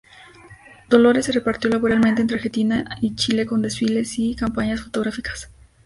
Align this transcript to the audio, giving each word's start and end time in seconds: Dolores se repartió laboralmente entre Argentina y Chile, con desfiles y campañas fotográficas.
Dolores 0.89 1.27
se 1.27 1.31
repartió 1.31 1.69
laboralmente 1.69 2.23
entre 2.23 2.37
Argentina 2.37 2.97
y 3.01 3.13
Chile, 3.13 3.45
con 3.45 3.61
desfiles 3.61 4.17
y 4.17 4.33
campañas 4.33 4.81
fotográficas. 4.81 5.51